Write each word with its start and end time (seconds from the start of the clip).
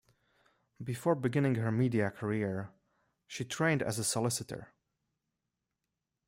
Before 0.83 1.13
beginning 1.13 1.53
her 1.53 1.71
media 1.71 2.09
career, 2.09 2.71
she 3.27 3.45
trained 3.45 3.83
as 3.83 3.99
a 3.99 4.03
solicitor. 4.03 4.73